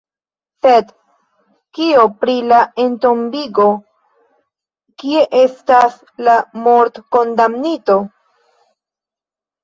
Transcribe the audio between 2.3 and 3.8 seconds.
la entombigo,